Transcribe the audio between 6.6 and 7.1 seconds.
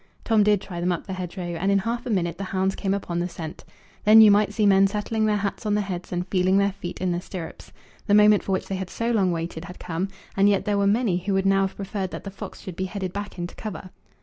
feet